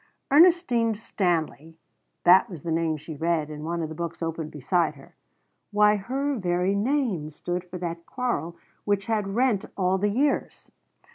[0.35, 1.77] _"Ernestine Stanley
[2.23, 5.13] that was the name she read in one of her books open beside her.
[5.69, 10.71] Why her very name stood for that quarrel which had rent all the years!